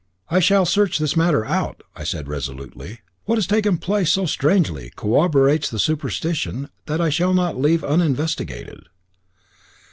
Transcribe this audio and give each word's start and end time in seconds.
"I 0.29 0.39
shall 0.39 0.65
search 0.65 0.97
this 0.97 1.15
matter 1.15 1.45
out," 1.45 1.83
said 2.05 2.25
I 2.25 2.29
resolutely. 2.31 3.01
"What 3.25 3.35
has 3.37 3.45
taken 3.45 3.77
place 3.77 4.11
so 4.11 4.25
strangely 4.25 4.91
corroborates 4.95 5.69
the 5.69 5.77
superstition, 5.77 6.69
that 6.87 6.99
I 6.99 7.09
shall 7.11 7.35
not 7.35 7.61
leave 7.61 7.83
it 7.83 7.87
uninvestigated." 7.87 8.85